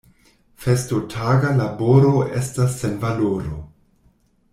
Festotaga 0.63 1.51
laboro 1.59 2.13
estas 2.41 2.79
sen 2.81 2.97
valoro. 3.05 3.61